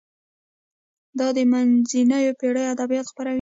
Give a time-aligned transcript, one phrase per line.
[1.19, 3.29] دا د منځنیو پیړیو ادبیات خپروي.